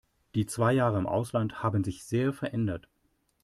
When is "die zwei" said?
0.33-0.73